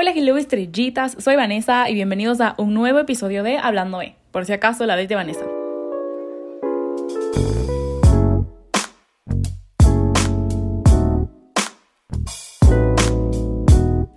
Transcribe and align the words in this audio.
Hola, 0.00 0.12
hello 0.14 0.36
estrellitas, 0.36 1.16
soy 1.18 1.34
Vanessa 1.34 1.90
y 1.90 1.94
bienvenidos 1.94 2.40
a 2.40 2.54
un 2.56 2.72
nuevo 2.72 3.00
episodio 3.00 3.42
de 3.42 3.58
Hablando 3.58 4.00
E, 4.00 4.14
por 4.30 4.44
si 4.44 4.52
acaso 4.52 4.86
la 4.86 4.94
vez 4.94 5.08
de 5.08 5.16
Vanessa. 5.16 5.44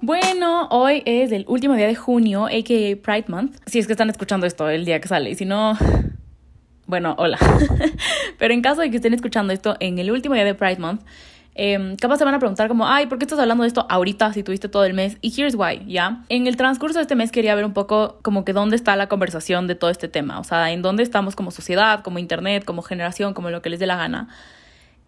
Bueno, 0.02 0.67
hoy 0.70 1.02
es 1.07 1.31
el 1.31 1.46
último 1.47 1.74
día 1.74 1.88
de 1.88 1.96
junio, 1.96 2.46
aka 2.46 3.02
Pride 3.02 3.26
Month. 3.29 3.58
Si 3.66 3.79
es 3.79 3.88
que 3.88 3.94
están 3.94 4.12
escuchando 4.12 4.46
esto 4.46 4.70
el 4.70 4.86
día 4.86 5.02
que 5.02 5.08
sale, 5.08 5.32
y 5.32 5.36
si 5.36 5.46
no, 5.46 5.76
bueno, 6.86 7.16
hola. 7.18 7.40
Pero 8.38 8.54
en 8.54 8.62
caso 8.62 8.82
de 8.82 8.92
que 8.92 8.98
estén 8.98 9.16
escuchando 9.16 9.52
esto 9.52 9.78
en 9.79 9.98
el 9.98 10.12
último 10.12 10.36
día 10.36 10.46
de 10.46 10.54
Pride 10.54 10.78
Month, 10.78 11.02
eh, 11.54 11.96
capaz 11.99 12.18
se 12.18 12.26
van 12.26 12.33
a 12.33 12.40
preguntar 12.40 12.67
como, 12.67 12.88
ay, 12.88 13.08
¿por 13.08 13.17
qué 13.17 13.26
estás 13.26 13.40
hablando 13.40 13.63
de 13.63 13.67
esto 13.67 13.86
ahorita 13.90 14.31
si 14.34 14.44
tuviste 14.44 14.70
todo 14.70 14.86
el 14.86 14.94
mes? 14.94 15.17
Y 15.22 15.34
here's 15.40 15.56
why, 15.56 15.84
¿ya? 15.85 16.23
En 16.30 16.48
el 16.48 16.55
transcurso 16.55 16.99
de 16.99 17.04
este 17.04 17.16
mes 17.16 17.31
quería 17.31 17.55
ver 17.55 17.66
un 17.66 17.73
poco 17.73 18.20
como 18.21 18.45
que 18.45 18.53
dónde 18.53 18.75
está 18.75 18.95
la 18.95 19.08
conversación 19.08 19.67
de 19.67 19.75
todo 19.75 19.89
este 19.89 20.08
tema, 20.08 20.39
o 20.39 20.44
sea, 20.44 20.72
en 20.72 20.81
dónde 20.81 21.03
estamos 21.03 21.35
como 21.35 21.52
sociedad, 21.52 22.03
como 22.03 22.20
internet, 22.20 22.63
como 22.63 22.81
generación, 22.81 23.34
como 23.34 23.49
lo 23.49 23.61
que 23.61 23.70
les 23.70 23.80
dé 23.80 23.85
la 23.85 23.98
gana. 23.98 24.30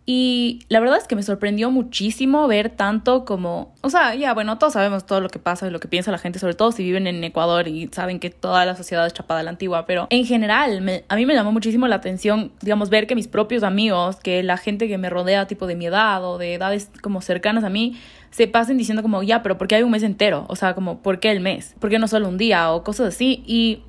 Y 0.05 0.65
la 0.67 0.81
verdad 0.81 0.97
es 0.97 1.07
que 1.07 1.15
me 1.15 1.23
sorprendió 1.23 1.71
muchísimo 1.71 2.45
ver 2.47 2.69
tanto 2.69 3.23
como, 3.23 3.73
o 3.79 3.89
sea, 3.89 4.15
ya 4.15 4.33
bueno, 4.33 4.57
todos 4.57 4.73
sabemos 4.73 5.05
todo 5.05 5.21
lo 5.21 5.29
que 5.29 5.39
pasa 5.39 5.65
y 5.67 5.69
lo 5.69 5.79
que 5.79 5.87
piensa 5.87 6.11
la 6.11 6.17
gente, 6.17 6.39
sobre 6.39 6.55
todo 6.55 6.73
si 6.73 6.83
viven 6.83 7.07
en 7.07 7.23
Ecuador 7.23 7.69
y 7.69 7.87
saben 7.93 8.19
que 8.19 8.29
toda 8.29 8.65
la 8.65 8.75
sociedad 8.75 9.07
es 9.07 9.13
chapada 9.13 9.39
a 9.39 9.43
la 9.43 9.51
antigua, 9.51 9.85
pero 9.85 10.07
en 10.09 10.25
general 10.25 11.03
a 11.07 11.15
mí 11.15 11.25
me 11.25 11.33
llamó 11.33 11.53
muchísimo 11.53 11.87
la 11.87 11.95
atención, 11.95 12.51
digamos, 12.61 12.89
ver 12.89 13.07
que 13.07 13.15
mis 13.15 13.29
propios 13.29 13.63
amigos, 13.63 14.17
que 14.17 14.43
la 14.43 14.57
gente 14.57 14.89
que 14.89 14.97
me 14.97 15.09
rodea 15.09 15.47
tipo 15.47 15.67
de 15.67 15.75
mi 15.75 15.85
edad 15.85 16.25
o 16.25 16.37
de 16.37 16.55
edades 16.55 16.91
como 17.01 17.21
cercanas 17.21 17.63
a 17.63 17.69
mí, 17.69 17.97
se 18.29 18.47
pasen 18.47 18.77
diciendo 18.77 19.03
como, 19.03 19.23
ya, 19.23 19.41
pero 19.41 19.57
¿por 19.57 19.69
qué 19.69 19.75
hay 19.75 19.83
un 19.83 19.91
mes 19.91 20.03
entero? 20.03 20.45
O 20.49 20.57
sea, 20.57 20.75
como, 20.75 21.01
¿por 21.01 21.21
qué 21.21 21.31
el 21.31 21.39
mes? 21.39 21.75
¿Por 21.79 21.89
qué 21.89 21.97
no 21.97 22.09
solo 22.09 22.27
un 22.27 22.37
día? 22.37 22.71
O 22.71 22.83
cosas 22.83 23.13
así. 23.13 23.43
Y 23.45 23.83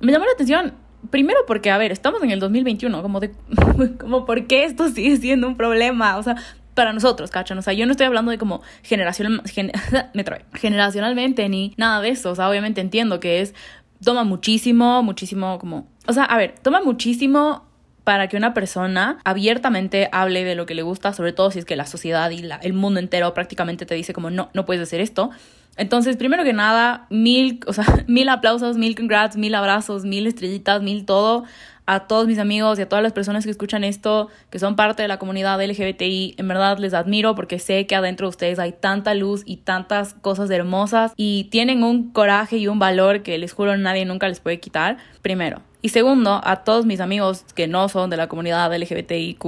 me 0.00 0.12
llamó 0.12 0.24
la 0.24 0.32
atención 0.32 0.72
primero 1.10 1.40
porque, 1.46 1.70
a 1.70 1.78
ver, 1.78 1.92
estamos 1.92 2.22
en 2.22 2.30
el 2.30 2.40
2021, 2.40 3.02
como 3.02 3.20
de, 3.20 3.32
como, 3.98 4.24
¿por 4.24 4.46
qué 4.46 4.64
esto 4.64 4.88
sigue 4.88 5.16
siendo 5.16 5.46
un 5.46 5.56
problema? 5.56 6.16
O 6.16 6.22
sea, 6.22 6.36
para 6.74 6.92
nosotros, 6.92 7.30
¿cachan? 7.30 7.58
O 7.58 7.62
sea, 7.62 7.72
yo 7.72 7.86
no 7.86 7.92
estoy 7.92 8.06
hablando 8.06 8.30
de 8.30 8.38
como 8.38 8.62
generación, 8.82 9.42
me 10.14 10.24
generacionalmente 10.54 11.48
ni 11.48 11.74
nada 11.76 12.00
de 12.00 12.10
eso. 12.10 12.30
O 12.30 12.34
sea, 12.34 12.48
obviamente 12.48 12.80
entiendo 12.80 13.20
que 13.20 13.40
es, 13.40 13.54
toma 14.02 14.24
muchísimo, 14.24 15.02
muchísimo 15.02 15.58
como, 15.58 15.88
o 16.06 16.12
sea, 16.12 16.24
a 16.24 16.36
ver, 16.36 16.54
toma 16.62 16.80
muchísimo 16.82 17.67
para 18.08 18.26
que 18.26 18.38
una 18.38 18.54
persona 18.54 19.18
abiertamente 19.22 20.08
hable 20.12 20.42
de 20.42 20.54
lo 20.54 20.64
que 20.64 20.74
le 20.74 20.80
gusta, 20.80 21.12
sobre 21.12 21.34
todo 21.34 21.50
si 21.50 21.58
es 21.58 21.66
que 21.66 21.76
la 21.76 21.84
sociedad 21.84 22.30
y 22.30 22.42
el 22.62 22.72
mundo 22.72 23.00
entero 23.00 23.34
prácticamente 23.34 23.84
te 23.84 23.94
dice 23.94 24.14
como 24.14 24.30
no, 24.30 24.48
no 24.54 24.64
puedes 24.64 24.82
hacer 24.82 25.02
esto. 25.02 25.28
Entonces, 25.76 26.16
primero 26.16 26.42
que 26.42 26.54
nada, 26.54 27.06
mil, 27.10 27.60
o 27.66 27.74
sea, 27.74 27.84
mil 28.06 28.30
aplausos, 28.30 28.78
mil 28.78 28.96
congrats, 28.96 29.36
mil 29.36 29.54
abrazos, 29.54 30.06
mil 30.06 30.26
estrellitas, 30.26 30.80
mil 30.80 31.04
todo 31.04 31.44
a 31.84 32.06
todos 32.06 32.26
mis 32.26 32.38
amigos 32.38 32.78
y 32.78 32.82
a 32.82 32.88
todas 32.88 33.02
las 33.02 33.12
personas 33.12 33.44
que 33.44 33.50
escuchan 33.50 33.84
esto, 33.84 34.28
que 34.48 34.58
son 34.58 34.74
parte 34.74 35.02
de 35.02 35.08
la 35.08 35.18
comunidad 35.18 35.62
LGBTI. 35.62 36.36
En 36.38 36.48
verdad 36.48 36.78
les 36.78 36.94
admiro 36.94 37.34
porque 37.34 37.58
sé 37.58 37.86
que 37.86 37.94
adentro 37.94 38.28
de 38.28 38.30
ustedes 38.30 38.58
hay 38.58 38.72
tanta 38.72 39.12
luz 39.12 39.42
y 39.44 39.58
tantas 39.58 40.14
cosas 40.14 40.48
hermosas 40.48 41.12
y 41.14 41.48
tienen 41.50 41.82
un 41.84 42.10
coraje 42.10 42.56
y 42.56 42.68
un 42.68 42.78
valor 42.78 43.22
que 43.22 43.36
les 43.36 43.52
juro 43.52 43.76
nadie 43.76 44.06
nunca 44.06 44.28
les 44.28 44.40
puede 44.40 44.60
quitar. 44.60 44.96
Primero. 45.20 45.67
Y 45.80 45.90
segundo, 45.90 46.40
a 46.42 46.64
todos 46.64 46.86
mis 46.86 47.00
amigos 47.00 47.44
que 47.54 47.68
no 47.68 47.88
son 47.88 48.10
de 48.10 48.16
la 48.16 48.28
comunidad 48.28 48.74
LGBTIQ 48.74 49.44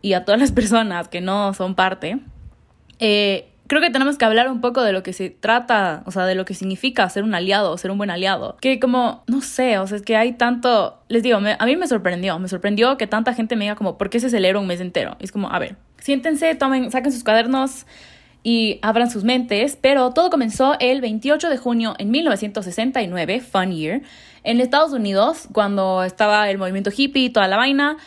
y 0.00 0.12
a 0.14 0.24
todas 0.24 0.40
las 0.40 0.52
personas 0.52 1.08
que 1.08 1.20
no 1.20 1.52
son 1.54 1.74
parte. 1.74 2.18
Eh, 2.98 3.48
creo 3.68 3.82
que 3.82 3.90
tenemos 3.90 4.16
que 4.16 4.24
hablar 4.24 4.50
un 4.50 4.60
poco 4.60 4.82
de 4.82 4.92
lo 4.92 5.02
que 5.02 5.12
se 5.12 5.30
trata, 5.30 6.02
o 6.06 6.10
sea, 6.10 6.24
de 6.24 6.34
lo 6.34 6.44
que 6.44 6.54
significa 6.54 7.08
ser 7.10 7.22
un 7.22 7.34
aliado, 7.34 7.76
ser 7.76 7.90
un 7.90 7.98
buen 7.98 8.10
aliado. 8.10 8.56
Que 8.60 8.80
como, 8.80 9.22
no 9.26 9.40
sé, 9.42 9.78
o 9.78 9.86
sea, 9.86 9.98
es 9.98 10.02
que 10.02 10.16
hay 10.16 10.32
tanto, 10.32 10.98
les 11.08 11.22
digo, 11.22 11.38
a 11.38 11.66
mí 11.66 11.76
me 11.76 11.86
sorprendió, 11.86 12.38
me 12.38 12.48
sorprendió 12.48 12.96
que 12.96 13.06
tanta 13.06 13.34
gente 13.34 13.54
me 13.54 13.66
diga 13.66 13.76
como, 13.76 13.98
¿por 13.98 14.10
qué 14.10 14.18
se 14.20 14.30
celebra 14.30 14.58
un 14.58 14.66
mes 14.66 14.80
entero? 14.80 15.16
Es 15.20 15.30
como, 15.30 15.50
a 15.52 15.58
ver, 15.58 15.76
siéntense, 15.98 16.54
tomen, 16.54 16.90
saquen 16.90 17.12
sus 17.12 17.22
cuadernos 17.22 17.86
y 18.42 18.78
abran 18.82 19.10
sus 19.10 19.24
mentes, 19.24 19.76
pero 19.80 20.10
todo 20.12 20.30
comenzó 20.30 20.76
el 20.80 21.02
28 21.02 21.50
de 21.50 21.58
junio 21.58 21.94
en 21.98 22.10
1969, 22.10 23.40
Fun 23.40 23.72
Year, 23.72 24.00
en 24.48 24.62
Estados 24.62 24.94
Unidos, 24.94 25.46
cuando 25.52 26.02
estaba 26.02 26.48
el 26.48 26.56
movimiento 26.56 26.90
hippie 26.96 27.24
y 27.24 27.30
toda 27.30 27.48
la 27.48 27.58
vaina, 27.58 27.98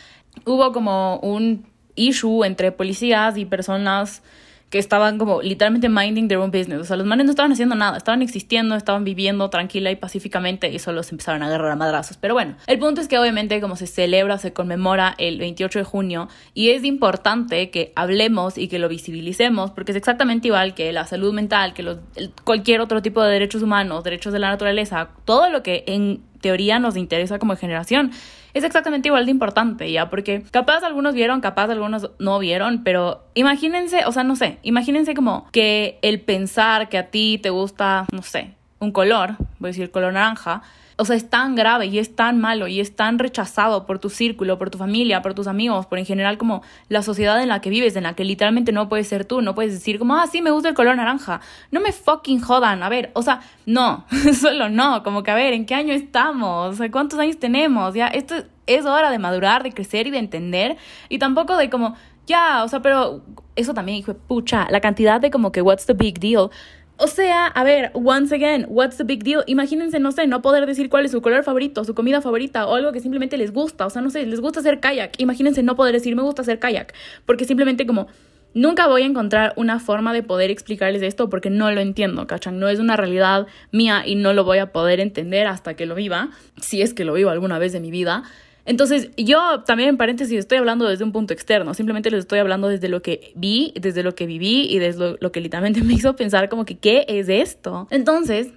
hubo 0.44 0.72
como 0.72 1.18
un 1.18 1.64
issue 1.94 2.44
entre 2.44 2.72
policías 2.72 3.36
y 3.36 3.44
personas 3.44 4.24
que 4.68 4.78
estaban 4.78 5.18
como 5.18 5.40
literalmente 5.40 5.88
minding 5.88 6.26
their 6.26 6.40
own 6.40 6.50
business. 6.50 6.80
O 6.80 6.84
sea, 6.84 6.96
los 6.96 7.06
manes 7.06 7.26
no 7.26 7.30
estaban 7.30 7.52
haciendo 7.52 7.76
nada, 7.76 7.96
estaban 7.98 8.22
existiendo, 8.22 8.74
estaban 8.74 9.04
viviendo 9.04 9.50
tranquila 9.50 9.90
y 9.92 9.96
pacíficamente 9.96 10.68
y 10.72 10.80
solo 10.80 11.04
se 11.04 11.14
empezaron 11.14 11.44
a 11.44 11.46
agarrar 11.46 11.70
a 11.70 11.76
madrazos. 11.76 12.16
Pero 12.16 12.34
bueno, 12.34 12.56
el 12.66 12.78
punto 12.78 13.02
es 13.02 13.06
que 13.06 13.18
obviamente 13.18 13.60
como 13.60 13.76
se 13.76 13.86
celebra, 13.86 14.38
se 14.38 14.52
conmemora 14.52 15.14
el 15.18 15.38
28 15.38 15.78
de 15.78 15.84
junio 15.84 16.28
y 16.54 16.70
es 16.70 16.84
importante 16.84 17.70
que 17.70 17.92
hablemos 17.94 18.58
y 18.58 18.66
que 18.66 18.80
lo 18.80 18.88
visibilicemos 18.88 19.70
porque 19.70 19.92
es 19.92 19.96
exactamente 19.96 20.48
igual 20.48 20.74
que 20.74 20.90
la 20.92 21.06
salud 21.06 21.32
mental, 21.34 21.72
que 21.74 21.98
cualquier 22.42 22.80
otro 22.80 23.00
tipo 23.00 23.22
de 23.22 23.30
derechos 23.30 23.62
humanos, 23.62 24.02
derechos 24.02 24.32
de 24.32 24.38
la 24.40 24.48
naturaleza, 24.48 25.10
todo 25.24 25.50
lo 25.50 25.62
que 25.62 25.84
en 25.86 26.31
teoría 26.42 26.78
nos 26.78 26.98
interesa 26.98 27.38
como 27.38 27.56
generación 27.56 28.10
es 28.54 28.64
exactamente 28.64 29.08
igual 29.08 29.24
de 29.24 29.30
importante, 29.30 29.90
¿ya? 29.90 30.10
Porque 30.10 30.42
capaz 30.50 30.84
algunos 30.84 31.14
vieron, 31.14 31.40
capaz 31.40 31.70
algunos 31.70 32.10
no 32.18 32.38
vieron, 32.38 32.84
pero 32.84 33.24
imagínense, 33.34 34.04
o 34.04 34.12
sea, 34.12 34.24
no 34.24 34.36
sé, 34.36 34.58
imagínense 34.62 35.14
como 35.14 35.46
que 35.52 35.98
el 36.02 36.20
pensar 36.20 36.90
que 36.90 36.98
a 36.98 37.10
ti 37.10 37.40
te 37.42 37.48
gusta, 37.48 38.04
no 38.12 38.22
sé, 38.22 38.50
un 38.78 38.92
color, 38.92 39.36
voy 39.58 39.68
a 39.68 39.72
decir 39.72 39.90
color 39.90 40.12
naranja, 40.12 40.62
o 41.02 41.04
sea, 41.04 41.16
es 41.16 41.28
tan 41.28 41.56
grave 41.56 41.86
y 41.86 41.98
es 41.98 42.14
tan 42.14 42.40
malo 42.40 42.68
y 42.68 42.78
es 42.78 42.94
tan 42.94 43.18
rechazado 43.18 43.86
por 43.86 43.98
tu 43.98 44.08
círculo, 44.08 44.56
por 44.56 44.70
tu 44.70 44.78
familia, 44.78 45.20
por 45.20 45.34
tus 45.34 45.48
amigos, 45.48 45.84
por 45.86 45.98
en 45.98 46.06
general 46.06 46.38
como 46.38 46.62
la 46.88 47.02
sociedad 47.02 47.42
en 47.42 47.48
la 47.48 47.60
que 47.60 47.70
vives, 47.70 47.96
en 47.96 48.04
la 48.04 48.14
que 48.14 48.22
literalmente 48.22 48.70
no 48.70 48.88
puedes 48.88 49.08
ser 49.08 49.24
tú, 49.24 49.42
no 49.42 49.56
puedes 49.56 49.72
decir 49.72 49.98
como, 49.98 50.14
ah, 50.14 50.28
sí, 50.28 50.42
me 50.42 50.52
gusta 50.52 50.68
el 50.68 50.76
color 50.76 50.94
naranja. 50.94 51.40
No 51.72 51.80
me 51.80 51.90
fucking 51.90 52.40
jodan, 52.40 52.84
a 52.84 52.88
ver, 52.88 53.10
o 53.14 53.22
sea, 53.22 53.40
no, 53.66 54.06
solo 54.40 54.68
no, 54.68 55.02
como 55.02 55.24
que 55.24 55.32
a 55.32 55.34
ver, 55.34 55.54
¿en 55.54 55.66
qué 55.66 55.74
año 55.74 55.92
estamos? 55.92 56.78
¿Cuántos 56.92 57.18
años 57.18 57.36
tenemos? 57.40 57.94
Ya, 57.94 58.06
esto 58.06 58.36
es 58.68 58.86
hora 58.86 59.10
de 59.10 59.18
madurar, 59.18 59.64
de 59.64 59.72
crecer 59.72 60.06
y 60.06 60.12
de 60.12 60.18
entender 60.18 60.76
y 61.08 61.18
tampoco 61.18 61.56
de 61.56 61.68
como, 61.68 61.96
ya, 62.28 62.62
o 62.62 62.68
sea, 62.68 62.80
pero 62.80 63.22
eso 63.56 63.74
también, 63.74 63.98
hijo 63.98 64.14
pucha, 64.14 64.68
la 64.70 64.80
cantidad 64.80 65.20
de 65.20 65.32
como 65.32 65.50
que, 65.50 65.62
what's 65.62 65.86
the 65.86 65.94
big 65.94 66.20
deal? 66.20 66.50
O 66.98 67.06
sea, 67.08 67.46
a 67.46 67.64
ver, 67.64 67.90
once 67.94 68.34
again, 68.34 68.66
what's 68.68 68.96
the 68.96 69.04
big 69.04 69.24
deal? 69.24 69.42
Imagínense, 69.46 69.98
no 69.98 70.12
sé, 70.12 70.26
no 70.26 70.40
poder 70.42 70.66
decir 70.66 70.88
cuál 70.88 71.04
es 71.04 71.10
su 71.10 71.20
color 71.20 71.42
favorito, 71.42 71.84
su 71.84 71.94
comida 71.94 72.20
favorita 72.20 72.66
o 72.66 72.74
algo 72.74 72.92
que 72.92 73.00
simplemente 73.00 73.36
les 73.36 73.52
gusta. 73.52 73.86
O 73.86 73.90
sea, 73.90 74.02
no 74.02 74.10
sé, 74.10 74.24
les 74.26 74.40
gusta 74.40 74.60
hacer 74.60 74.78
kayak. 74.78 75.18
Imagínense 75.18 75.62
no 75.62 75.74
poder 75.74 75.94
decir 75.94 76.14
me 76.14 76.22
gusta 76.22 76.42
hacer 76.42 76.58
kayak. 76.58 76.94
Porque 77.26 77.44
simplemente 77.44 77.86
como 77.86 78.06
nunca 78.54 78.86
voy 78.86 79.02
a 79.02 79.06
encontrar 79.06 79.52
una 79.56 79.80
forma 79.80 80.12
de 80.12 80.22
poder 80.22 80.50
explicarles 80.50 81.02
esto 81.02 81.28
porque 81.28 81.50
no 81.50 81.70
lo 81.72 81.80
entiendo, 81.80 82.26
¿cachan? 82.26 82.58
No 82.58 82.68
es 82.68 82.78
una 82.78 82.96
realidad 82.96 83.46
mía 83.70 84.02
y 84.06 84.14
no 84.14 84.32
lo 84.32 84.44
voy 84.44 84.58
a 84.58 84.72
poder 84.72 85.00
entender 85.00 85.46
hasta 85.46 85.74
que 85.74 85.86
lo 85.86 85.94
viva, 85.94 86.30
si 86.60 86.82
es 86.82 86.94
que 86.94 87.04
lo 87.04 87.14
vivo 87.14 87.30
alguna 87.30 87.58
vez 87.58 87.72
de 87.72 87.80
mi 87.80 87.90
vida. 87.90 88.24
Entonces, 88.64 89.10
yo 89.16 89.62
también 89.64 89.90
en 89.90 89.96
paréntesis 89.96 90.38
estoy 90.38 90.58
hablando 90.58 90.86
desde 90.88 91.04
un 91.04 91.12
punto 91.12 91.32
externo, 91.32 91.74
simplemente 91.74 92.10
les 92.10 92.20
estoy 92.20 92.38
hablando 92.38 92.68
desde 92.68 92.88
lo 92.88 93.02
que 93.02 93.32
vi, 93.34 93.72
desde 93.80 94.02
lo 94.02 94.14
que 94.14 94.26
viví 94.26 94.68
y 94.70 94.78
desde 94.78 95.16
lo, 95.20 95.32
que 95.32 95.40
literalmente 95.40 95.82
me 95.84 95.94
hizo 95.94 96.14
pensar 96.16 96.48
como 96.48 96.64
que, 96.64 96.78
¿qué 96.78 97.04
es 97.08 97.28
esto? 97.28 97.88
Entonces, 97.90 98.48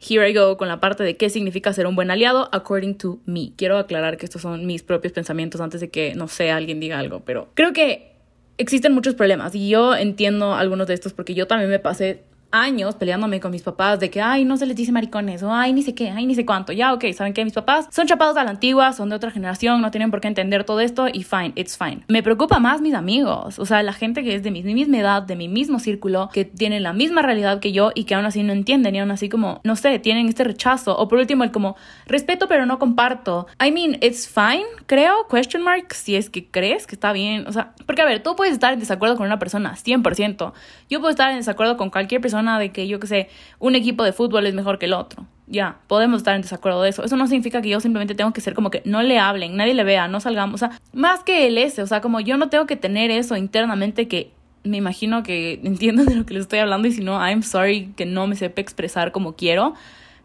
here 0.00 0.28
I 0.28 0.34
go 0.34 0.56
con 0.56 0.68
la 0.68 0.80
parte 0.80 1.04
de 1.04 1.16
qué 1.16 1.30
significa 1.30 1.72
ser 1.72 1.86
un 1.86 1.94
buen 1.94 2.10
aliado 2.10 2.48
according 2.52 2.96
to 2.96 3.20
me. 3.24 3.52
Quiero 3.56 3.78
aclarar 3.78 4.16
que 4.16 4.26
estos 4.26 4.42
son 4.42 4.66
mis 4.66 4.82
propios 4.82 5.12
pensamientos 5.12 5.60
antes 5.60 5.80
de 5.80 5.90
que, 5.90 6.14
no 6.14 6.26
sé, 6.26 6.50
alguien 6.50 6.80
diga 6.80 6.98
algo, 6.98 7.20
pero 7.24 7.48
creo 7.54 7.72
que 7.72 8.12
existen 8.58 8.92
muchos 8.92 9.14
problemas 9.14 9.54
y 9.54 9.68
yo 9.68 9.94
entiendo 9.94 10.54
algunos 10.54 10.86
de 10.86 10.94
estos 10.94 11.12
porque 11.12 11.34
yo 11.34 11.46
también 11.46 11.70
me 11.70 11.78
pasé 11.78 12.22
años 12.52 12.94
peleándome 12.94 13.40
con 13.40 13.50
mis 13.50 13.62
papás 13.62 13.98
de 13.98 14.10
que, 14.10 14.20
ay, 14.20 14.44
no 14.44 14.56
se 14.56 14.66
les 14.66 14.76
dice 14.76 14.92
maricones, 14.92 15.42
o 15.42 15.52
ay, 15.52 15.72
ni 15.72 15.82
sé 15.82 15.94
qué, 15.94 16.10
ay, 16.10 16.26
ni 16.26 16.34
sé 16.34 16.46
cuánto. 16.46 16.72
Ya, 16.72 16.92
ok, 16.92 17.04
saben 17.14 17.32
que 17.32 17.44
mis 17.44 17.54
papás 17.54 17.88
son 17.90 18.06
chapados 18.06 18.36
a 18.36 18.44
la 18.44 18.50
antigua, 18.50 18.92
son 18.92 19.08
de 19.08 19.16
otra 19.16 19.30
generación, 19.30 19.80
no 19.80 19.90
tienen 19.90 20.10
por 20.10 20.20
qué 20.20 20.28
entender 20.28 20.64
todo 20.64 20.80
esto 20.80 21.08
y 21.12 21.24
fine, 21.24 21.52
it's 21.56 21.76
fine. 21.76 22.04
Me 22.08 22.22
preocupa 22.22 22.58
más 22.58 22.80
mis 22.80 22.94
amigos, 22.94 23.58
o 23.58 23.66
sea, 23.66 23.82
la 23.82 23.92
gente 23.92 24.22
que 24.22 24.34
es 24.34 24.42
de 24.42 24.50
mi 24.50 24.62
misma 24.62 24.98
edad, 24.98 25.22
de 25.22 25.36
mi 25.36 25.48
mismo 25.48 25.78
círculo, 25.78 26.28
que 26.32 26.44
tienen 26.44 26.82
la 26.82 26.92
misma 26.92 27.22
realidad 27.22 27.60
que 27.60 27.72
yo 27.72 27.90
y 27.94 28.04
que 28.04 28.14
aún 28.14 28.26
así 28.26 28.42
no 28.42 28.52
entienden 28.52 28.94
y 28.94 29.00
aún 29.00 29.10
así 29.10 29.28
como, 29.28 29.60
no 29.64 29.76
sé, 29.76 29.98
tienen 29.98 30.28
este 30.28 30.44
rechazo. 30.44 30.96
O 30.96 31.08
por 31.08 31.18
último, 31.18 31.44
el 31.44 31.52
como, 31.52 31.76
respeto 32.06 32.48
pero 32.48 32.66
no 32.66 32.78
comparto. 32.78 33.46
I 33.64 33.70
mean, 33.70 33.98
it's 34.02 34.28
fine, 34.28 34.66
creo, 34.86 35.26
question 35.28 35.62
mark, 35.62 35.94
si 35.94 36.16
es 36.16 36.28
que 36.30 36.46
crees 36.46 36.86
que 36.86 36.94
está 36.94 37.12
bien. 37.12 37.46
O 37.46 37.52
sea, 37.52 37.72
porque 37.86 38.02
a 38.02 38.04
ver, 38.04 38.22
tú 38.22 38.36
puedes 38.36 38.52
estar 38.52 38.72
en 38.72 38.80
desacuerdo 38.80 39.16
con 39.16 39.26
una 39.26 39.38
persona, 39.38 39.74
100%. 39.74 40.52
Yo 40.90 41.00
puedo 41.00 41.10
estar 41.10 41.30
en 41.30 41.38
desacuerdo 41.38 41.76
con 41.76 41.90
cualquier 41.90 42.20
persona 42.20 42.41
de 42.42 42.70
que 42.70 42.86
yo 42.88 43.00
que 43.00 43.06
sé, 43.06 43.28
un 43.58 43.74
equipo 43.74 44.04
de 44.04 44.12
fútbol 44.12 44.46
es 44.46 44.54
mejor 44.54 44.78
que 44.78 44.86
el 44.86 44.92
otro. 44.92 45.26
Ya, 45.46 45.78
podemos 45.86 46.18
estar 46.18 46.34
en 46.34 46.42
desacuerdo 46.42 46.82
de 46.82 46.90
eso. 46.90 47.04
Eso 47.04 47.16
no 47.16 47.26
significa 47.26 47.60
que 47.60 47.68
yo 47.68 47.80
simplemente 47.80 48.14
tengo 48.14 48.32
que 48.32 48.40
ser 48.40 48.54
como 48.54 48.70
que 48.70 48.82
no 48.84 49.02
le 49.02 49.18
hablen, 49.18 49.56
nadie 49.56 49.74
le 49.74 49.84
vea, 49.84 50.08
no 50.08 50.20
salgamos. 50.20 50.62
O 50.62 50.66
sea, 50.66 50.80
más 50.92 51.24
que 51.24 51.46
el 51.46 51.58
ese, 51.58 51.82
o 51.82 51.86
sea, 51.86 52.00
como 52.00 52.20
yo 52.20 52.36
no 52.36 52.48
tengo 52.48 52.66
que 52.66 52.76
tener 52.76 53.10
eso 53.10 53.36
internamente 53.36 54.08
que 54.08 54.32
me 54.64 54.76
imagino 54.76 55.22
que 55.22 55.54
entienden 55.64 56.06
de 56.06 56.14
lo 56.14 56.26
que 56.26 56.34
les 56.34 56.42
estoy 56.42 56.60
hablando 56.60 56.88
y 56.88 56.92
si 56.92 57.02
no, 57.02 57.18
I'm 57.18 57.42
sorry 57.42 57.92
que 57.96 58.06
no 58.06 58.26
me 58.26 58.36
sepa 58.36 58.60
expresar 58.60 59.12
como 59.12 59.34
quiero. 59.34 59.74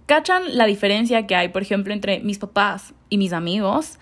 ¿Cachan 0.05 0.57
la 0.57 0.65
diferencia 0.65 1.27
que 1.27 1.35
hay, 1.35 1.49
por 1.49 1.61
ejemplo, 1.61 1.93
entre 1.93 2.21
mis 2.21 2.39
papás 2.39 2.93
y 3.09 3.17
mis 3.17 3.33
amigos? 3.33 3.99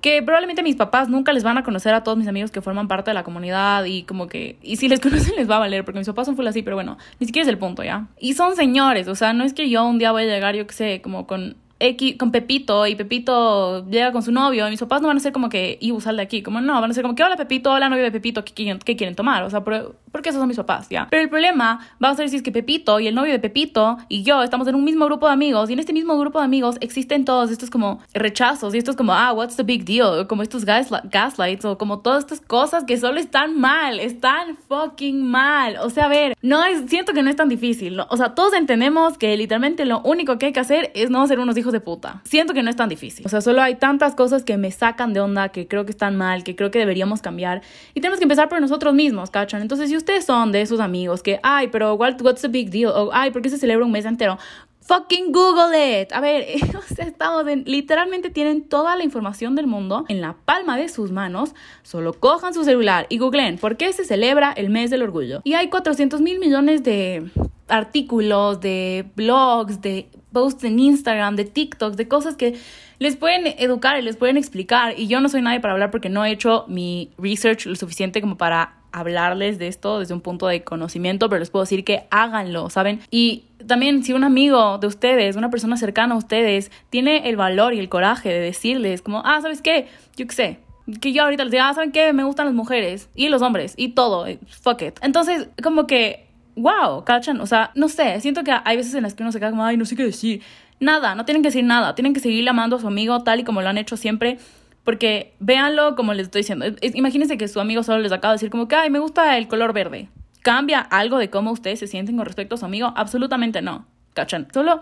Que 0.00 0.22
probablemente 0.22 0.62
mis 0.62 0.76
papás 0.76 1.08
nunca 1.08 1.32
les 1.32 1.44
van 1.44 1.58
a 1.58 1.62
conocer 1.62 1.94
a 1.94 2.02
todos 2.02 2.16
mis 2.16 2.28
amigos 2.28 2.50
que 2.50 2.60
forman 2.60 2.88
parte 2.88 3.10
de 3.10 3.14
la 3.14 3.22
comunidad 3.22 3.84
y 3.84 4.02
como 4.04 4.26
que, 4.26 4.58
y 4.62 4.76
si 4.76 4.88
les 4.88 5.00
conocen 5.00 5.36
les 5.36 5.50
va 5.50 5.56
a 5.56 5.60
valer, 5.60 5.84
porque 5.84 5.98
mis 5.98 6.08
papás 6.08 6.26
son 6.26 6.36
full 6.36 6.46
así, 6.46 6.62
pero 6.62 6.76
bueno, 6.76 6.98
ni 7.18 7.26
siquiera 7.26 7.44
es 7.44 7.48
el 7.48 7.58
punto, 7.58 7.82
¿ya? 7.82 8.06
Y 8.18 8.34
son 8.34 8.56
señores, 8.56 9.08
o 9.08 9.14
sea, 9.14 9.32
no 9.32 9.44
es 9.44 9.52
que 9.52 9.68
yo 9.68 9.86
un 9.86 9.98
día 9.98 10.12
voy 10.12 10.22
a 10.22 10.26
llegar, 10.26 10.54
yo 10.54 10.66
qué 10.66 10.74
sé, 10.74 11.00
como 11.02 11.26
con 11.26 11.56
X, 11.80 12.16
con 12.18 12.30
Pepito 12.30 12.86
y 12.86 12.94
Pepito 12.94 13.86
llega 13.88 14.12
con 14.12 14.22
su 14.22 14.32
novio 14.32 14.66
y 14.68 14.70
mis 14.70 14.80
papás 14.80 15.00
no 15.00 15.08
van 15.08 15.16
a 15.16 15.20
ser 15.20 15.32
como 15.32 15.48
que, 15.48 15.78
y 15.80 15.98
sal 16.00 16.16
de 16.16 16.22
aquí, 16.22 16.42
como 16.42 16.60
no, 16.60 16.80
van 16.80 16.90
a 16.90 16.94
ser 16.94 17.02
como 17.02 17.14
que 17.14 17.24
hola 17.24 17.36
Pepito, 17.36 17.72
hola 17.72 17.88
novio 17.88 18.04
de 18.04 18.12
Pepito, 18.12 18.44
¿qué 18.44 18.52
quieren, 18.52 18.78
qué 18.78 18.96
quieren 18.96 19.16
tomar? 19.16 19.42
O 19.42 19.50
sea, 19.50 19.64
porque 20.12 20.30
esos 20.30 20.40
son 20.40 20.48
mis 20.48 20.56
papás, 20.56 20.88
¿ya? 20.88 21.06
Pero 21.10 21.22
el 21.22 21.28
problema 21.28 21.80
va 22.02 22.10
a 22.10 22.14
ser 22.14 22.28
si 22.28 22.36
es 22.36 22.42
que 22.42 22.52
Pepito 22.52 23.00
y 23.00 23.06
el 23.06 23.14
novio 23.14 23.32
de 23.32 23.38
Pepito 23.38 23.98
y 24.08 24.22
yo 24.22 24.42
estamos 24.42 24.66
en 24.68 24.74
un 24.74 24.84
mismo 24.84 25.04
grupo 25.06 25.26
de 25.26 25.32
amigos 25.32 25.70
y 25.70 25.74
en 25.74 25.78
este 25.78 25.92
mismo 25.92 26.18
grupo 26.18 26.38
de 26.38 26.44
amigos 26.44 26.76
existen 26.80 27.24
todos 27.24 27.50
estos 27.50 27.70
como 27.70 28.00
rechazos 28.14 28.74
y 28.74 28.78
estos 28.78 28.96
como, 28.96 29.12
ah, 29.12 29.32
what's 29.32 29.56
the 29.56 29.62
big 29.62 29.84
deal? 29.84 30.26
Como 30.26 30.42
estos 30.42 30.64
gaslights 30.64 31.64
o 31.64 31.78
como 31.78 32.00
todas 32.00 32.24
estas 32.24 32.40
cosas 32.40 32.84
que 32.84 32.96
solo 32.96 33.20
están 33.20 33.58
mal, 33.58 34.00
están 34.00 34.56
fucking 34.68 35.22
mal. 35.22 35.76
O 35.82 35.90
sea, 35.90 36.06
a 36.06 36.08
ver, 36.08 36.36
no 36.42 36.64
es, 36.64 36.88
siento 36.88 37.12
que 37.12 37.22
no 37.22 37.30
es 37.30 37.36
tan 37.36 37.48
difícil, 37.48 37.96
¿no? 37.96 38.06
O 38.10 38.16
sea, 38.16 38.34
todos 38.34 38.54
entendemos 38.54 39.18
que 39.18 39.36
literalmente 39.36 39.84
lo 39.84 40.00
único 40.00 40.38
que 40.38 40.46
hay 40.46 40.52
que 40.52 40.60
hacer 40.60 40.90
es 40.94 41.10
no 41.10 41.26
ser 41.26 41.38
unos 41.38 41.56
hijos 41.56 41.72
de 41.72 41.80
puta. 41.80 42.22
Siento 42.24 42.54
que 42.54 42.62
no 42.62 42.70
es 42.70 42.76
tan 42.76 42.88
difícil. 42.88 43.24
O 43.26 43.28
sea, 43.28 43.40
solo 43.40 43.62
hay 43.62 43.76
tantas 43.76 44.14
cosas 44.14 44.42
que 44.42 44.56
me 44.56 44.70
sacan 44.70 45.12
de 45.12 45.20
onda, 45.20 45.50
que 45.50 45.68
creo 45.68 45.84
que 45.84 45.90
están 45.90 46.16
mal, 46.16 46.44
que 46.44 46.56
creo 46.56 46.70
que 46.70 46.78
deberíamos 46.78 47.22
cambiar. 47.22 47.62
Y 47.94 48.00
tenemos 48.00 48.18
que 48.18 48.24
empezar 48.24 48.48
por 48.48 48.60
nosotros 48.60 48.94
mismos, 48.94 49.30
¿cachan? 49.30 49.62
Entonces, 49.62 49.88
si 49.88 49.96
ustedes 50.00 50.24
son 50.24 50.52
de 50.52 50.60
esos 50.60 50.80
amigos 50.80 51.22
que, 51.22 51.40
ay, 51.42 51.68
pero 51.68 51.94
what, 51.94 52.20
what's 52.22 52.42
the 52.42 52.48
big 52.48 52.70
deal? 52.70 52.90
O, 52.90 53.10
ay, 53.12 53.30
¿por 53.30 53.42
qué 53.42 53.48
se 53.48 53.58
celebra 53.58 53.84
un 53.84 53.92
mes 53.92 54.04
entero? 54.04 54.38
Fucking 54.82 55.30
Google 55.30 56.02
it. 56.02 56.12
A 56.12 56.20
ver, 56.20 56.46
o 56.78 56.94
sea, 56.94 57.06
estamos 57.06 57.46
en, 57.46 57.64
literalmente 57.66 58.30
tienen 58.30 58.62
toda 58.62 58.96
la 58.96 59.04
información 59.04 59.54
del 59.54 59.66
mundo 59.66 60.04
en 60.08 60.20
la 60.20 60.36
palma 60.44 60.76
de 60.76 60.88
sus 60.88 61.12
manos. 61.12 61.54
Solo 61.82 62.14
cojan 62.14 62.54
su 62.54 62.64
celular 62.64 63.06
y 63.08 63.18
googleen 63.18 63.58
por 63.58 63.76
qué 63.76 63.92
se 63.92 64.04
celebra 64.04 64.52
el 64.52 64.70
mes 64.70 64.90
del 64.90 65.02
orgullo. 65.02 65.42
Y 65.44 65.54
hay 65.54 65.68
400 65.68 66.20
mil 66.20 66.40
millones 66.40 66.82
de 66.82 67.30
artículos, 67.68 68.60
de 68.60 69.06
blogs, 69.14 69.80
de 69.80 70.08
posts 70.32 70.64
en 70.64 70.78
Instagram, 70.78 71.36
de 71.36 71.44
TikToks, 71.44 71.96
de 71.96 72.08
cosas 72.08 72.36
que 72.36 72.58
les 72.98 73.16
pueden 73.16 73.46
educar 73.58 73.98
y 73.98 74.02
les 74.02 74.16
pueden 74.16 74.36
explicar. 74.36 74.98
Y 74.98 75.06
yo 75.06 75.20
no 75.20 75.28
soy 75.28 75.42
nadie 75.42 75.60
para 75.60 75.72
hablar 75.72 75.90
porque 75.90 76.08
no 76.08 76.24
he 76.24 76.32
hecho 76.32 76.64
mi 76.68 77.12
research 77.18 77.66
lo 77.66 77.76
suficiente 77.76 78.20
como 78.20 78.36
para 78.36 78.79
hablarles 78.92 79.58
de 79.58 79.68
esto 79.68 79.98
desde 79.98 80.14
un 80.14 80.20
punto 80.20 80.46
de 80.46 80.62
conocimiento, 80.62 81.28
pero 81.28 81.40
les 81.40 81.50
puedo 81.50 81.64
decir 81.64 81.84
que 81.84 82.04
háganlo, 82.10 82.70
¿saben? 82.70 83.00
Y 83.10 83.44
también 83.66 84.02
si 84.02 84.12
un 84.12 84.24
amigo 84.24 84.78
de 84.78 84.86
ustedes, 84.86 85.36
una 85.36 85.50
persona 85.50 85.76
cercana 85.76 86.14
a 86.14 86.18
ustedes, 86.18 86.70
tiene 86.90 87.28
el 87.28 87.36
valor 87.36 87.74
y 87.74 87.78
el 87.78 87.88
coraje 87.88 88.28
de 88.28 88.40
decirles 88.40 89.02
como, 89.02 89.22
ah, 89.24 89.40
¿sabes 89.40 89.62
qué? 89.62 89.88
Yo 90.16 90.26
qué 90.26 90.34
sé, 90.34 90.58
que 91.00 91.12
yo 91.12 91.22
ahorita 91.22 91.44
les 91.44 91.52
diga, 91.52 91.68
ah, 91.68 91.74
¿saben 91.74 91.92
qué? 91.92 92.12
Me 92.12 92.24
gustan 92.24 92.46
las 92.46 92.54
mujeres 92.54 93.08
y 93.14 93.28
los 93.28 93.42
hombres 93.42 93.74
y 93.76 93.90
todo, 93.90 94.26
fuck 94.62 94.82
it. 94.82 94.98
Entonces, 95.02 95.48
como 95.62 95.86
que 95.86 96.30
wow, 96.56 97.04
¿cachan? 97.04 97.40
O 97.40 97.46
sea, 97.46 97.70
no 97.74 97.88
sé, 97.88 98.20
siento 98.20 98.44
que 98.44 98.52
hay 98.64 98.76
veces 98.76 98.94
en 98.94 99.02
las 99.02 99.14
que 99.14 99.22
uno 99.22 99.32
se 99.32 99.38
queda 99.38 99.50
como, 99.50 99.64
ay, 99.64 99.76
no 99.76 99.84
sé 99.84 99.96
qué 99.96 100.04
decir. 100.04 100.42
Nada, 100.78 101.14
no 101.14 101.24
tienen 101.24 101.42
que 101.42 101.48
decir 101.48 101.64
nada, 101.64 101.94
tienen 101.94 102.14
que 102.14 102.20
seguir 102.20 102.48
amando 102.48 102.76
a 102.76 102.80
su 102.80 102.86
amigo 102.86 103.22
tal 103.22 103.40
y 103.40 103.44
como 103.44 103.60
lo 103.60 103.68
han 103.68 103.78
hecho 103.78 103.96
siempre. 103.96 104.38
Porque 104.84 105.34
véanlo 105.40 105.94
como 105.94 106.14
les 106.14 106.26
estoy 106.26 106.40
diciendo. 106.40 106.66
Imagínense 106.82 107.36
que 107.36 107.48
su 107.48 107.60
amigo 107.60 107.82
solo 107.82 107.98
les 107.98 108.12
acaba 108.12 108.32
de 108.32 108.36
decir 108.36 108.50
como 108.50 108.68
que, 108.68 108.76
ay, 108.76 108.90
me 108.90 108.98
gusta 108.98 109.36
el 109.36 109.48
color 109.48 109.72
verde. 109.72 110.08
¿Cambia 110.42 110.80
algo 110.80 111.18
de 111.18 111.28
cómo 111.28 111.50
ustedes 111.50 111.78
se 111.78 111.86
sienten 111.86 112.16
con 112.16 112.24
respecto 112.24 112.54
a 112.54 112.58
su 112.58 112.64
amigo? 112.64 112.92
Absolutamente 112.96 113.60
no. 113.60 113.86
¿Cachan? 114.14 114.48
Solo 114.52 114.80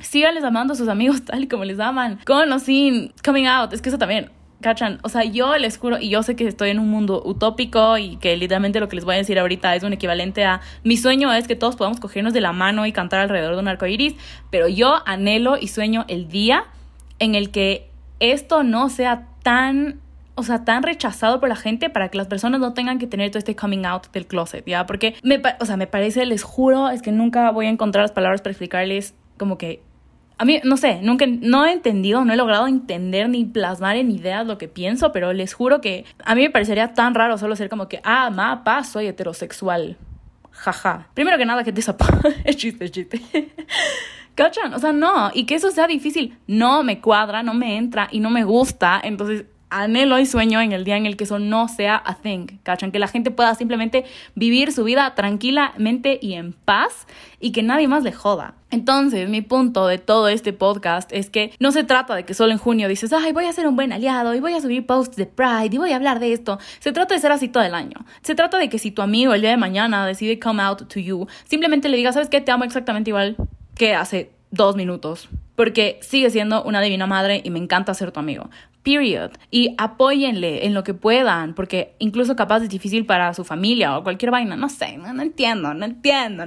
síganles 0.00 0.44
amando 0.44 0.72
a 0.72 0.76
sus 0.76 0.88
amigos 0.88 1.22
tal 1.24 1.44
y 1.44 1.48
como 1.48 1.64
les 1.64 1.80
aman. 1.80 2.20
Con 2.24 2.52
o 2.52 2.58
sin 2.58 3.12
coming 3.24 3.46
out. 3.46 3.72
Es 3.72 3.82
que 3.82 3.88
eso 3.88 3.98
también. 3.98 4.30
¿Cachan? 4.60 4.98
O 5.02 5.08
sea, 5.08 5.24
yo 5.24 5.56
les 5.56 5.78
juro, 5.78 5.98
y 5.98 6.10
yo 6.10 6.22
sé 6.22 6.36
que 6.36 6.46
estoy 6.46 6.68
en 6.68 6.78
un 6.78 6.90
mundo 6.90 7.22
utópico 7.24 7.96
y 7.96 8.16
que 8.18 8.36
literalmente 8.36 8.78
lo 8.78 8.88
que 8.88 8.96
les 8.96 9.06
voy 9.06 9.14
a 9.14 9.18
decir 9.18 9.38
ahorita 9.38 9.74
es 9.74 9.82
un 9.82 9.94
equivalente 9.94 10.44
a 10.44 10.60
mi 10.84 10.98
sueño 10.98 11.32
es 11.32 11.48
que 11.48 11.56
todos 11.56 11.76
podamos 11.76 11.98
cogernos 11.98 12.34
de 12.34 12.42
la 12.42 12.52
mano 12.52 12.84
y 12.84 12.92
cantar 12.92 13.20
alrededor 13.20 13.54
de 13.54 13.60
un 13.60 13.68
arco 13.68 13.86
iris, 13.86 14.16
pero 14.50 14.68
yo 14.68 14.98
anhelo 15.06 15.56
y 15.58 15.68
sueño 15.68 16.04
el 16.08 16.28
día 16.28 16.64
en 17.18 17.34
el 17.34 17.50
que 17.50 17.89
esto 18.20 18.62
no 18.62 18.88
sea 18.88 19.26
tan 19.42 20.00
o 20.36 20.42
sea, 20.42 20.64
tan 20.64 20.82
rechazado 20.82 21.38
por 21.38 21.50
la 21.50 21.56
gente 21.56 21.90
para 21.90 22.08
que 22.08 22.16
las 22.16 22.26
personas 22.26 22.60
no 22.60 22.72
tengan 22.72 22.98
que 22.98 23.06
tener 23.06 23.30
todo 23.30 23.38
este 23.38 23.54
coming 23.54 23.84
out 23.84 24.06
del 24.12 24.26
closet, 24.26 24.64
¿ya? 24.64 24.86
Porque, 24.86 25.14
me, 25.22 25.42
o 25.60 25.66
sea, 25.66 25.76
me 25.76 25.86
parece, 25.86 26.24
les 26.24 26.44
juro, 26.44 26.88
es 26.88 27.02
que 27.02 27.12
nunca 27.12 27.50
voy 27.50 27.66
a 27.66 27.68
encontrar 27.68 28.04
las 28.04 28.12
palabras 28.12 28.40
para 28.40 28.52
explicarles 28.52 29.14
como 29.36 29.58
que 29.58 29.82
a 30.38 30.46
mí, 30.46 30.58
no 30.64 30.78
sé, 30.78 31.00
nunca, 31.02 31.26
no 31.28 31.66
he 31.66 31.72
entendido, 31.72 32.24
no 32.24 32.32
he 32.32 32.36
logrado 32.36 32.66
entender 32.66 33.28
ni 33.28 33.44
plasmar 33.44 33.96
en 33.96 34.10
ideas 34.10 34.46
lo 34.46 34.56
que 34.56 34.68
pienso, 34.68 35.12
pero 35.12 35.34
les 35.34 35.52
juro 35.52 35.82
que 35.82 36.06
a 36.24 36.34
mí 36.34 36.40
me 36.40 36.48
parecería 36.48 36.94
tan 36.94 37.14
raro 37.14 37.36
solo 37.36 37.54
ser 37.56 37.68
como 37.68 37.88
que, 37.88 38.00
ah, 38.04 38.30
ma, 38.30 38.64
pa, 38.64 38.82
soy 38.82 39.06
heterosexual. 39.08 39.98
Jaja. 40.50 41.08
Primero 41.12 41.36
que 41.36 41.44
nada, 41.44 41.62
que 41.62 41.72
te 41.72 41.82
es 42.44 42.56
chiste, 42.56 42.86
es 42.86 42.90
chiste. 42.90 43.20
¿Cachan? 44.40 44.72
O 44.72 44.78
sea, 44.78 44.94
no. 44.94 45.30
Y 45.34 45.44
que 45.44 45.54
eso 45.54 45.70
sea 45.70 45.86
difícil, 45.86 46.38
no 46.46 46.82
me 46.82 47.02
cuadra, 47.02 47.42
no 47.42 47.52
me 47.52 47.76
entra 47.76 48.08
y 48.10 48.20
no 48.20 48.30
me 48.30 48.42
gusta. 48.42 48.98
Entonces, 49.04 49.44
anhelo 49.68 50.18
y 50.18 50.24
sueño 50.24 50.62
en 50.62 50.72
el 50.72 50.82
día 50.82 50.96
en 50.96 51.04
el 51.04 51.18
que 51.18 51.24
eso 51.24 51.38
no 51.38 51.68
sea 51.68 52.02
a 52.02 52.14
thing, 52.14 52.46
¿cachan? 52.62 52.90
Que 52.90 52.98
la 52.98 53.06
gente 53.06 53.30
pueda 53.30 53.54
simplemente 53.54 54.06
vivir 54.34 54.72
su 54.72 54.82
vida 54.82 55.14
tranquilamente 55.14 56.18
y 56.22 56.32
en 56.32 56.54
paz 56.54 57.06
y 57.38 57.52
que 57.52 57.62
nadie 57.62 57.86
más 57.86 58.02
le 58.02 58.12
joda. 58.12 58.54
Entonces, 58.70 59.28
mi 59.28 59.42
punto 59.42 59.86
de 59.86 59.98
todo 59.98 60.28
este 60.28 60.54
podcast 60.54 61.12
es 61.12 61.28
que 61.28 61.52
no 61.60 61.70
se 61.70 61.84
trata 61.84 62.14
de 62.14 62.24
que 62.24 62.32
solo 62.32 62.52
en 62.52 62.58
junio 62.58 62.88
dices, 62.88 63.12
ay, 63.12 63.32
voy 63.32 63.44
a 63.44 63.52
ser 63.52 63.68
un 63.68 63.76
buen 63.76 63.92
aliado 63.92 64.34
y 64.34 64.40
voy 64.40 64.54
a 64.54 64.60
subir 64.62 64.86
posts 64.86 65.16
de 65.16 65.26
Pride 65.26 65.68
y 65.70 65.76
voy 65.76 65.92
a 65.92 65.96
hablar 65.96 66.18
de 66.18 66.32
esto. 66.32 66.58
Se 66.78 66.92
trata 66.92 67.14
de 67.14 67.20
ser 67.20 67.32
así 67.32 67.48
todo 67.48 67.62
el 67.62 67.74
año. 67.74 68.06
Se 68.22 68.34
trata 68.34 68.56
de 68.56 68.70
que 68.70 68.78
si 68.78 68.90
tu 68.90 69.02
amigo 69.02 69.34
el 69.34 69.42
día 69.42 69.50
de 69.50 69.58
mañana 69.58 70.06
decide 70.06 70.38
come 70.38 70.62
out 70.62 70.88
to 70.88 70.98
you, 70.98 71.26
simplemente 71.44 71.90
le 71.90 71.98
digas, 71.98 72.14
¿sabes 72.14 72.30
qué? 72.30 72.40
Te 72.40 72.52
amo 72.52 72.64
exactamente 72.64 73.10
igual 73.10 73.36
que 73.80 73.94
hace 73.94 74.30
dos 74.50 74.76
minutos. 74.76 75.30
Porque 75.56 75.98
sigue 76.02 76.28
siendo 76.28 76.62
una 76.64 76.82
divina 76.82 77.06
madre 77.06 77.40
y 77.42 77.48
me 77.48 77.58
encanta 77.58 77.94
ser 77.94 78.12
tu 78.12 78.20
amigo. 78.20 78.50
Period. 78.82 79.30
Y 79.50 79.74
apóyenle 79.78 80.66
en 80.66 80.74
lo 80.74 80.84
que 80.84 80.92
puedan, 80.92 81.54
porque 81.54 81.94
incluso 81.98 82.36
capaz 82.36 82.62
es 82.62 82.68
difícil 82.68 83.06
para 83.06 83.32
su 83.32 83.42
familia 83.42 83.96
o 83.96 84.02
cualquier 84.02 84.32
vaina. 84.32 84.54
No 84.54 84.68
sé, 84.68 84.98
no, 84.98 85.22
entiendo, 85.22 85.72
no 85.72 85.86
entiendo. 85.86 86.44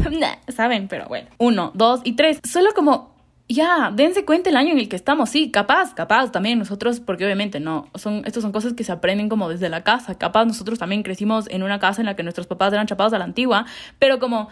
¿Saben? 0.48 0.86
Pero 0.88 1.08
bueno. 1.08 1.28
Uno, 1.38 1.70
dos 1.74 2.02
y 2.04 2.12
tres. 2.12 2.40
Solo 2.44 2.74
como 2.74 3.16
ya, 3.48 3.90
dense 3.94 4.26
cuenta 4.26 4.50
el 4.50 4.56
año 4.56 4.72
en 4.72 4.78
el 4.78 4.88
que 4.88 4.96
estamos. 4.96 5.30
Sí, 5.30 5.50
capaz, 5.50 5.94
capaz 5.94 6.30
también 6.30 6.58
nosotros, 6.58 7.00
porque 7.00 7.24
obviamente 7.24 7.58
no, 7.58 7.88
son, 7.94 8.22
estas 8.26 8.42
son 8.42 8.52
cosas 8.52 8.74
que 8.74 8.84
se 8.84 8.92
aprenden 8.92 9.30
como 9.30 9.48
desde 9.48 9.70
la 9.70 9.82
casa. 9.82 10.16
Capaz 10.18 10.44
nosotros 10.44 10.78
también 10.78 11.02
crecimos 11.02 11.46
en 11.48 11.62
una 11.62 11.78
casa 11.78 12.02
en 12.02 12.06
la 12.06 12.16
que 12.16 12.22
nuestros 12.22 12.46
papás 12.46 12.72
eran 12.74 12.86
chapados 12.86 13.14
a 13.14 13.18
la 13.18 13.24
antigua, 13.24 13.64
pero 13.98 14.18
como 14.18 14.48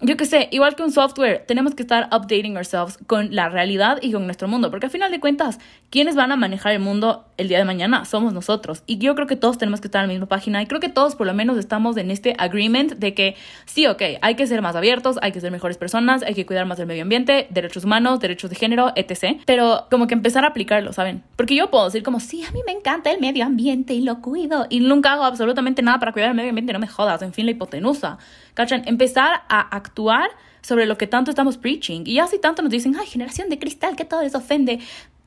yo 0.00 0.16
qué 0.16 0.26
sé, 0.26 0.48
igual 0.50 0.76
que 0.76 0.82
un 0.82 0.92
software, 0.92 1.44
tenemos 1.46 1.74
que 1.74 1.82
estar 1.82 2.06
updating 2.12 2.56
ourselves 2.56 2.98
con 3.06 3.34
la 3.34 3.48
realidad 3.48 3.98
y 4.02 4.12
con 4.12 4.26
nuestro 4.26 4.46
mundo, 4.46 4.70
porque 4.70 4.86
al 4.86 4.92
final 4.92 5.10
de 5.10 5.20
cuentas, 5.20 5.58
¿quiénes 5.90 6.16
van 6.16 6.32
a 6.32 6.36
manejar 6.36 6.72
el 6.72 6.80
mundo 6.80 7.26
el 7.36 7.48
día 7.48 7.58
de 7.58 7.64
mañana? 7.64 8.04
Somos 8.04 8.32
nosotros. 8.32 8.82
Y 8.86 8.98
yo 8.98 9.14
creo 9.14 9.26
que 9.26 9.36
todos 9.36 9.58
tenemos 9.58 9.80
que 9.80 9.88
estar 9.88 10.02
en 10.02 10.08
la 10.08 10.12
misma 10.14 10.26
página 10.26 10.62
y 10.62 10.66
creo 10.66 10.80
que 10.80 10.88
todos 10.88 11.16
por 11.16 11.26
lo 11.26 11.34
menos 11.34 11.58
estamos 11.58 11.96
en 11.96 12.10
este 12.10 12.34
agreement 12.38 12.94
de 12.94 13.14
que 13.14 13.36
sí, 13.64 13.86
ok, 13.86 14.02
hay 14.20 14.34
que 14.34 14.46
ser 14.46 14.62
más 14.62 14.76
abiertos, 14.76 15.18
hay 15.22 15.32
que 15.32 15.40
ser 15.40 15.50
mejores 15.50 15.78
personas, 15.78 16.22
hay 16.22 16.34
que 16.34 16.46
cuidar 16.46 16.66
más 16.66 16.78
del 16.78 16.86
medio 16.86 17.02
ambiente, 17.02 17.46
derechos 17.50 17.84
humanos, 17.84 18.20
derechos 18.20 18.50
de 18.50 18.56
género, 18.56 18.92
etc. 18.96 19.40
Pero 19.46 19.86
como 19.90 20.06
que 20.06 20.14
empezar 20.14 20.44
a 20.44 20.48
aplicarlo, 20.48 20.92
¿saben? 20.92 21.22
Porque 21.36 21.54
yo 21.54 21.70
puedo 21.70 21.84
decir 21.86 22.02
como, 22.02 22.20
sí, 22.20 22.44
a 22.44 22.50
mí 22.52 22.60
me 22.66 22.72
encanta 22.72 23.10
el 23.10 23.20
medio 23.20 23.44
ambiente 23.44 23.94
y 23.94 24.02
lo 24.02 24.20
cuido 24.20 24.66
y 24.70 24.80
nunca 24.80 25.12
hago 25.12 25.24
absolutamente 25.24 25.82
nada 25.82 25.98
para 25.98 26.12
cuidar 26.12 26.30
el 26.30 26.36
medio 26.36 26.50
ambiente, 26.50 26.72
no 26.72 26.78
me 26.78 26.88
jodas, 26.88 27.22
en 27.22 27.32
fin, 27.32 27.46
la 27.46 27.52
hipotenusa. 27.52 28.18
¿Cachan? 28.54 28.82
Empezar 28.86 29.42
a 29.48 29.60
actuar 29.60 30.30
sobre 30.66 30.86
lo 30.86 30.98
que 30.98 31.06
tanto 31.06 31.30
estamos 31.30 31.58
preaching. 31.58 32.02
Y 32.06 32.14
ya 32.14 32.26
si 32.26 32.40
tanto 32.40 32.60
nos 32.60 32.72
dicen, 32.72 32.96
ay, 32.98 33.06
generación 33.06 33.48
de 33.48 33.58
cristal, 33.58 33.94
que 33.94 34.04
todo 34.04 34.22
les 34.22 34.34
ofende, 34.34 34.80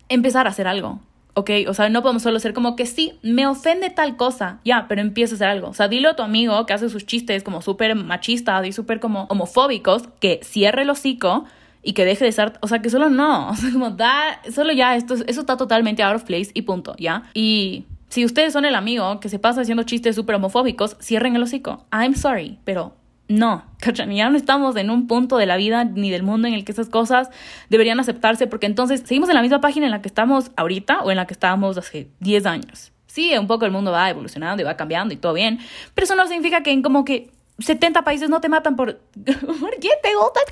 empezar 0.10 0.48
a 0.48 0.50
hacer 0.50 0.68
algo. 0.68 1.00
¿ok? 1.34 1.52
O 1.68 1.74
sea, 1.74 1.90
no 1.90 2.02
podemos 2.02 2.24
solo 2.24 2.40
ser 2.40 2.54
como 2.54 2.76
que 2.76 2.86
sí, 2.86 3.14
me 3.22 3.48
ofende 3.48 3.90
tal 3.90 4.18
cosa, 4.18 4.60
ya, 4.66 4.88
pero 4.88 5.02
empieza 5.02 5.34
a 5.34 5.38
hacer 5.38 5.48
algo. 5.48 5.70
O 5.70 5.74
sea, 5.74 5.88
dile 5.88 6.10
a 6.10 6.16
tu 6.16 6.24
amigo 6.24 6.66
que 6.66 6.74
hace 6.74 6.90
sus 6.90 7.06
chistes 7.06 7.44
como 7.44 7.62
súper 7.62 7.96
machistas 7.96 8.66
y 8.68 8.72
súper 8.72 9.00
como 9.00 9.24
homofóbicos, 9.30 10.10
que 10.20 10.40
cierre 10.44 10.84
el 10.84 10.90
hocico 10.90 11.46
y 11.82 11.94
que 11.94 12.06
deje 12.06 12.26
de 12.26 12.32
ser, 12.32 12.54
o 12.62 12.68
sea, 12.68 12.82
que 12.82 12.90
solo 12.90 13.10
no, 13.10 13.50
o 13.52 13.56
sea, 13.56 13.72
como 13.72 13.92
da, 13.92 14.42
solo 14.54 14.74
ya, 14.74 14.96
esto, 14.96 15.16
eso 15.28 15.40
está 15.40 15.58
totalmente 15.58 16.04
out 16.04 16.16
of 16.16 16.24
place 16.24 16.52
y 16.54 16.64
punto, 16.64 16.96
¿ya? 16.98 17.24
Y 17.34 17.86
si 18.10 18.26
ustedes 18.26 18.54
son 18.54 18.66
el 18.66 18.76
amigo 18.76 19.20
que 19.20 19.30
se 19.30 19.40
pasa 19.40 19.62
haciendo 19.62 19.84
chistes 19.84 20.16
súper 20.16 20.36
homofóbicos, 20.36 20.98
cierren 21.00 21.36
el 21.36 21.44
hocico. 21.44 21.86
I'm 21.92 22.16
sorry, 22.16 22.58
pero 22.64 22.96
no, 23.30 23.64
¿cachan? 23.80 24.12
Ya 24.12 24.30
no 24.30 24.36
estamos 24.36 24.76
en 24.76 24.90
un 24.90 25.08
punto 25.08 25.38
de 25.38 25.46
la 25.46 25.56
vida 25.56 25.86
ni 25.86 26.12
del 26.12 26.24
mundo 26.24 26.50
en 26.50 26.54
el 26.54 26.66
que 26.66 26.74
esas 26.74 26.90
cosas 26.90 27.30
deberían 27.70 28.00
aceptarse, 28.02 28.48
porque 28.48 28.66
entonces 28.66 29.04
seguimos 29.06 29.30
en 29.30 29.36
la 29.36 29.42
misma 29.42 29.62
página 29.62 29.86
en 29.86 29.92
la 29.92 30.02
que 30.02 30.10
estamos 30.10 30.52
ahorita 30.58 31.02
o 31.04 31.12
en 31.12 31.18
la 31.18 31.28
que 31.28 31.34
estábamos 31.34 31.78
hace 31.78 32.10
10 32.20 32.46
años. 32.46 32.92
Sí, 33.08 33.32
un 33.38 33.48
poco 33.48 33.66
el 33.66 33.72
mundo 33.72 33.92
va 33.92 34.10
evolucionando 34.10 34.62
y 34.62 34.66
va 34.66 34.76
cambiando 34.76 35.14
y 35.14 35.18
todo 35.18 35.34
bien, 35.34 35.60
pero 35.94 36.06
eso 36.06 36.16
no 36.16 36.28
significa 36.28 36.62
que 36.62 36.72
en 36.72 36.82
como 36.82 37.06
que 37.06 37.32
70 37.60 38.04
países 38.04 38.30
no 38.30 38.42
te 38.42 38.50
matan 38.50 38.76
por... 38.76 38.98
¿Por 39.26 39.80
qué 39.80 39.90
te 40.04 40.16
gusta? 40.16 40.42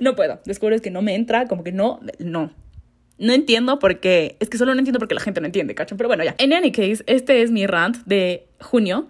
No 0.00 0.16
puedo, 0.16 0.40
descubres 0.46 0.80
que 0.80 0.90
no 0.90 1.02
me 1.02 1.14
entra, 1.14 1.46
como 1.46 1.62
que 1.62 1.72
no, 1.72 2.00
no. 2.18 2.52
No 3.18 3.32
entiendo 3.34 3.78
por 3.78 4.00
qué, 4.00 4.36
es 4.40 4.48
que 4.48 4.56
solo 4.56 4.72
no 4.72 4.78
entiendo 4.78 4.98
porque 4.98 5.14
la 5.14 5.20
gente 5.20 5.42
no 5.42 5.46
entiende, 5.46 5.74
¿cachai? 5.74 5.98
Pero 5.98 6.08
bueno, 6.08 6.24
ya. 6.24 6.34
En 6.38 6.54
any 6.54 6.72
case, 6.72 7.02
este 7.06 7.42
es 7.42 7.50
mi 7.50 7.66
rant 7.66 7.98
de 8.06 8.46
junio. 8.60 9.08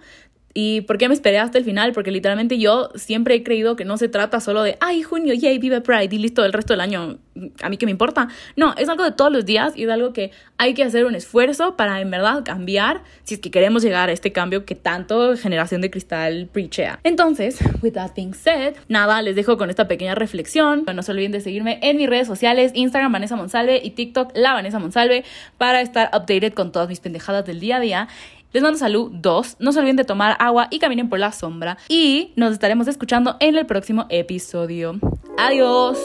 ¿Y 0.54 0.80
por 0.82 0.98
qué 0.98 1.08
me 1.08 1.14
esperé 1.14 1.38
hasta 1.38 1.58
el 1.58 1.64
final? 1.64 1.92
Porque 1.92 2.10
literalmente 2.10 2.58
yo 2.58 2.90
siempre 2.94 3.34
he 3.34 3.42
creído 3.42 3.76
que 3.76 3.84
no 3.84 3.96
se 3.96 4.08
trata 4.08 4.40
solo 4.40 4.62
de, 4.62 4.76
ay, 4.80 5.02
junio, 5.02 5.34
yay, 5.34 5.58
vive 5.58 5.80
Pride 5.80 6.08
y 6.10 6.18
listo, 6.18 6.44
el 6.44 6.52
resto 6.52 6.72
del 6.72 6.80
año, 6.80 7.18
a 7.62 7.68
mí 7.68 7.76
que 7.76 7.86
me 7.86 7.92
importa. 7.92 8.28
No, 8.56 8.74
es 8.76 8.88
algo 8.88 9.04
de 9.04 9.12
todos 9.12 9.30
los 9.30 9.44
días 9.44 9.76
y 9.76 9.84
es 9.84 9.90
algo 9.90 10.12
que 10.12 10.32
hay 10.56 10.74
que 10.74 10.82
hacer 10.82 11.04
un 11.04 11.14
esfuerzo 11.14 11.76
para 11.76 12.00
en 12.00 12.10
verdad 12.10 12.42
cambiar 12.44 13.02
si 13.22 13.34
es 13.34 13.40
que 13.40 13.50
queremos 13.50 13.82
llegar 13.82 14.08
a 14.08 14.12
este 14.12 14.32
cambio 14.32 14.64
que 14.64 14.74
tanto 14.74 15.36
Generación 15.36 15.80
de 15.80 15.90
Cristal 15.90 16.48
preachea. 16.50 16.98
Entonces, 17.04 17.58
with 17.82 17.92
that 17.92 18.12
being 18.16 18.34
said, 18.34 18.74
nada, 18.88 19.22
les 19.22 19.36
dejo 19.36 19.58
con 19.58 19.70
esta 19.70 19.86
pequeña 19.86 20.14
reflexión. 20.14 20.84
No 20.92 21.02
se 21.02 21.12
olviden 21.12 21.32
de 21.32 21.40
seguirme 21.40 21.78
en 21.82 21.96
mis 21.96 22.08
redes 22.08 22.26
sociales, 22.26 22.72
Instagram 22.74 23.12
Vanessa 23.12 23.36
Monsalve 23.36 23.80
y 23.84 23.90
TikTok 23.90 24.32
La 24.34 24.54
Vanessa 24.54 24.78
Monsalve 24.78 25.24
para 25.58 25.80
estar 25.80 26.10
updated 26.14 26.54
con 26.54 26.72
todas 26.72 26.88
mis 26.88 27.00
pendejadas 27.00 27.44
del 27.44 27.60
día 27.60 27.76
a 27.76 27.80
día. 27.80 28.08
Les 28.52 28.62
mando 28.62 28.78
salud, 28.78 29.10
dos. 29.12 29.56
No 29.58 29.72
se 29.72 29.78
olviden 29.78 29.96
de 29.96 30.04
tomar 30.04 30.36
agua 30.40 30.68
y 30.70 30.78
caminen 30.78 31.08
por 31.08 31.18
la 31.18 31.32
sombra. 31.32 31.76
Y 31.88 32.32
nos 32.36 32.52
estaremos 32.52 32.88
escuchando 32.88 33.36
en 33.40 33.56
el 33.56 33.66
próximo 33.66 34.06
episodio. 34.08 34.98
Adiós. 35.36 35.98